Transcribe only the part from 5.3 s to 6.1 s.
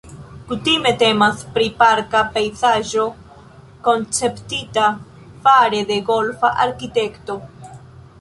fare de